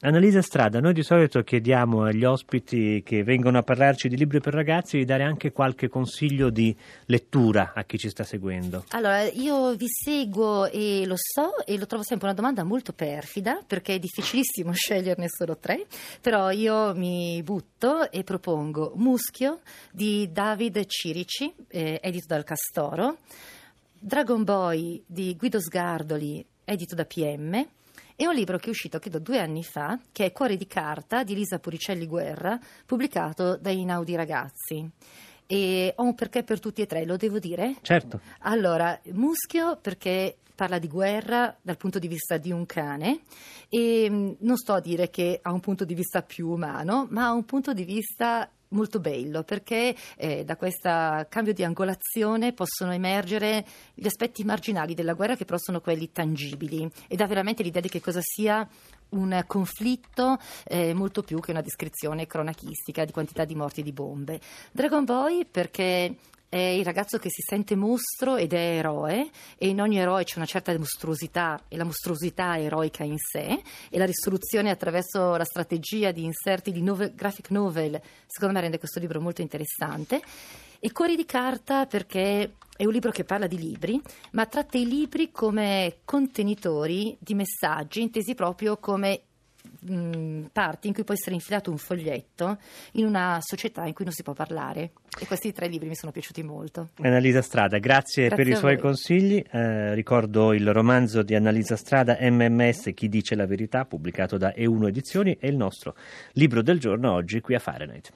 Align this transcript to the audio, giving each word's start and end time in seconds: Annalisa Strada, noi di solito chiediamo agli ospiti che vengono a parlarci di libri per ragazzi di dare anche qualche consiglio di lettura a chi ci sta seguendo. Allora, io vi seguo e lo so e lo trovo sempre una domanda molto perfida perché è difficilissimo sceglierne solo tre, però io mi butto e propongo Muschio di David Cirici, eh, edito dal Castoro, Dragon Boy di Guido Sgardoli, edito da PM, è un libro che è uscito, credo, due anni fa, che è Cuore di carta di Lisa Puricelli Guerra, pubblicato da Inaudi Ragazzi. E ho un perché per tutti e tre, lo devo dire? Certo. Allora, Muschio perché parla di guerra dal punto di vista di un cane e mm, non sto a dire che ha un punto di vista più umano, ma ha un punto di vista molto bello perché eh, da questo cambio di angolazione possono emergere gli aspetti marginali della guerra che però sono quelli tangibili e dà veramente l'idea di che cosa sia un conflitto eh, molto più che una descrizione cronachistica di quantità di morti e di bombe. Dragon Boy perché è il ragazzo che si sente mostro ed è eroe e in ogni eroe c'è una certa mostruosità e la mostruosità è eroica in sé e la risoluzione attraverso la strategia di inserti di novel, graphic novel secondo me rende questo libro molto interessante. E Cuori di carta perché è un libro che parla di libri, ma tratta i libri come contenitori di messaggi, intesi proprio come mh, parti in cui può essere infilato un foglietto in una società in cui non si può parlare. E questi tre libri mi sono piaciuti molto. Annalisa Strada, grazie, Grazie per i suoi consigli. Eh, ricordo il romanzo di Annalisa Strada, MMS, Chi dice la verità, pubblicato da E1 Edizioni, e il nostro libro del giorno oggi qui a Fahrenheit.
Annalisa 0.00 0.42
Strada, 0.42 0.78
noi 0.78 0.92
di 0.92 1.02
solito 1.02 1.42
chiediamo 1.42 2.02
agli 2.02 2.22
ospiti 2.22 3.02
che 3.02 3.24
vengono 3.24 3.56
a 3.56 3.62
parlarci 3.62 4.08
di 4.08 4.16
libri 4.18 4.40
per 4.40 4.52
ragazzi 4.52 4.98
di 4.98 5.06
dare 5.06 5.22
anche 5.22 5.52
qualche 5.52 5.88
consiglio 5.88 6.50
di 6.50 6.76
lettura 7.06 7.72
a 7.74 7.82
chi 7.84 7.96
ci 7.96 8.10
sta 8.10 8.22
seguendo. 8.22 8.84
Allora, 8.90 9.22
io 9.22 9.74
vi 9.74 9.86
seguo 9.88 10.66
e 10.66 11.06
lo 11.06 11.14
so 11.16 11.64
e 11.64 11.78
lo 11.78 11.86
trovo 11.86 12.02
sempre 12.02 12.26
una 12.26 12.36
domanda 12.36 12.62
molto 12.62 12.92
perfida 12.92 13.62
perché 13.66 13.94
è 13.94 13.98
difficilissimo 13.98 14.70
sceglierne 14.76 15.28
solo 15.30 15.56
tre, 15.56 15.86
però 16.20 16.50
io 16.50 16.94
mi 16.94 17.42
butto 17.42 18.10
e 18.10 18.22
propongo 18.22 18.92
Muschio 18.96 19.60
di 19.90 20.28
David 20.30 20.84
Cirici, 20.84 21.50
eh, 21.68 22.00
edito 22.02 22.26
dal 22.28 22.44
Castoro, 22.44 23.16
Dragon 23.98 24.44
Boy 24.44 25.02
di 25.06 25.34
Guido 25.36 25.58
Sgardoli, 25.58 26.44
edito 26.64 26.94
da 26.94 27.06
PM, 27.06 27.66
è 28.16 28.24
un 28.24 28.34
libro 28.34 28.56
che 28.56 28.66
è 28.66 28.70
uscito, 28.70 28.98
credo, 28.98 29.18
due 29.18 29.38
anni 29.38 29.62
fa, 29.62 29.98
che 30.10 30.24
è 30.24 30.32
Cuore 30.32 30.56
di 30.56 30.66
carta 30.66 31.22
di 31.22 31.34
Lisa 31.34 31.58
Puricelli 31.58 32.06
Guerra, 32.06 32.58
pubblicato 32.86 33.56
da 33.56 33.70
Inaudi 33.70 34.16
Ragazzi. 34.16 34.90
E 35.46 35.92
ho 35.94 36.02
un 36.02 36.14
perché 36.14 36.42
per 36.42 36.58
tutti 36.58 36.80
e 36.80 36.86
tre, 36.86 37.04
lo 37.04 37.18
devo 37.18 37.38
dire? 37.38 37.76
Certo. 37.82 38.20
Allora, 38.40 38.98
Muschio 39.12 39.76
perché 39.80 40.38
parla 40.54 40.78
di 40.78 40.88
guerra 40.88 41.54
dal 41.60 41.76
punto 41.76 41.98
di 41.98 42.08
vista 42.08 42.38
di 42.38 42.50
un 42.50 42.64
cane 42.64 43.20
e 43.68 44.08
mm, 44.10 44.30
non 44.38 44.56
sto 44.56 44.72
a 44.72 44.80
dire 44.80 45.10
che 45.10 45.38
ha 45.42 45.52
un 45.52 45.60
punto 45.60 45.84
di 45.84 45.94
vista 45.94 46.22
più 46.22 46.48
umano, 46.48 47.06
ma 47.10 47.26
ha 47.26 47.32
un 47.32 47.44
punto 47.44 47.74
di 47.74 47.84
vista 47.84 48.50
molto 48.68 49.00
bello 49.00 49.42
perché 49.42 49.94
eh, 50.16 50.44
da 50.44 50.56
questo 50.56 50.88
cambio 51.28 51.52
di 51.52 51.64
angolazione 51.64 52.52
possono 52.52 52.92
emergere 52.92 53.64
gli 53.94 54.06
aspetti 54.06 54.44
marginali 54.44 54.94
della 54.94 55.14
guerra 55.14 55.36
che 55.36 55.44
però 55.44 55.58
sono 55.58 55.80
quelli 55.80 56.10
tangibili 56.10 56.90
e 57.08 57.16
dà 57.16 57.26
veramente 57.26 57.62
l'idea 57.62 57.80
di 57.80 57.88
che 57.88 58.00
cosa 58.00 58.20
sia 58.22 58.66
un 59.08 59.44
conflitto 59.46 60.38
eh, 60.64 60.92
molto 60.94 61.22
più 61.22 61.38
che 61.40 61.52
una 61.52 61.60
descrizione 61.60 62.26
cronachistica 62.26 63.04
di 63.04 63.12
quantità 63.12 63.44
di 63.44 63.54
morti 63.54 63.80
e 63.80 63.84
di 63.84 63.92
bombe. 63.92 64.40
Dragon 64.72 65.04
Boy 65.04 65.44
perché 65.44 66.16
è 66.56 66.68
il 66.70 66.84
ragazzo 66.84 67.18
che 67.18 67.28
si 67.30 67.42
sente 67.42 67.76
mostro 67.76 68.36
ed 68.36 68.54
è 68.54 68.78
eroe 68.78 69.28
e 69.58 69.68
in 69.68 69.80
ogni 69.80 69.98
eroe 69.98 70.24
c'è 70.24 70.36
una 70.36 70.46
certa 70.46 70.76
mostruosità 70.78 71.64
e 71.68 71.76
la 71.76 71.84
mostruosità 71.84 72.54
è 72.54 72.62
eroica 72.62 73.04
in 73.04 73.18
sé 73.18 73.62
e 73.90 73.98
la 73.98 74.06
risoluzione 74.06 74.70
attraverso 74.70 75.36
la 75.36 75.44
strategia 75.44 76.10
di 76.12 76.24
inserti 76.24 76.72
di 76.72 76.82
novel, 76.82 77.14
graphic 77.14 77.50
novel 77.50 78.00
secondo 78.26 78.54
me 78.54 78.60
rende 78.60 78.78
questo 78.78 78.98
libro 78.98 79.20
molto 79.20 79.42
interessante. 79.42 80.22
E 80.78 80.92
Cuori 80.92 81.16
di 81.16 81.24
carta 81.24 81.86
perché 81.86 82.54
è 82.76 82.84
un 82.84 82.92
libro 82.92 83.10
che 83.10 83.24
parla 83.24 83.46
di 83.46 83.58
libri, 83.58 84.00
ma 84.32 84.46
tratta 84.46 84.76
i 84.76 84.86
libri 84.86 85.30
come 85.30 85.98
contenitori 86.04 87.16
di 87.18 87.34
messaggi, 87.34 88.02
intesi 88.02 88.34
proprio 88.34 88.76
come 88.76 89.22
mh, 89.86 90.50
parti 90.52 90.88
in 90.88 90.94
cui 90.94 91.04
può 91.04 91.14
essere 91.14 91.34
infilato 91.34 91.70
un 91.70 91.78
foglietto 91.78 92.58
in 92.92 93.06
una 93.06 93.38
società 93.40 93.84
in 93.86 93.92
cui 93.92 94.04
non 94.04 94.12
si 94.12 94.22
può 94.22 94.32
parlare. 94.32 94.92
E 95.18 95.26
questi 95.26 95.52
tre 95.52 95.68
libri 95.68 95.88
mi 95.88 95.94
sono 95.94 96.12
piaciuti 96.12 96.42
molto. 96.42 96.90
Annalisa 97.00 97.40
Strada, 97.40 97.78
grazie, 97.78 98.28
Grazie 98.28 98.44
per 98.44 98.52
i 98.52 98.56
suoi 98.56 98.78
consigli. 98.78 99.42
Eh, 99.50 99.94
ricordo 99.94 100.52
il 100.52 100.72
romanzo 100.72 101.22
di 101.22 101.34
Annalisa 101.34 101.76
Strada, 101.76 102.18
MMS, 102.20 102.90
Chi 102.94 103.08
dice 103.08 103.34
la 103.34 103.46
verità, 103.46 103.84
pubblicato 103.84 104.36
da 104.36 104.52
E1 104.56 104.88
Edizioni, 104.88 105.36
e 105.40 105.48
il 105.48 105.56
nostro 105.56 105.94
libro 106.32 106.62
del 106.62 106.78
giorno 106.78 107.12
oggi 107.12 107.40
qui 107.40 107.54
a 107.54 107.58
Fahrenheit. 107.58 108.12